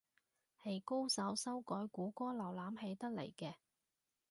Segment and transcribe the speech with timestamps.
[0.63, 3.53] 係高手修改谷歌瀏覽器得嚟嘅